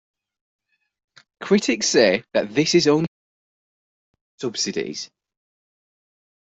Critics 1.41 1.85
say 1.87 2.23
that 2.33 2.55
this 2.55 2.73
is 2.73 2.87
only 2.87 3.05
possible 3.05 4.17
through 4.39 4.47
subsidies. 4.49 5.11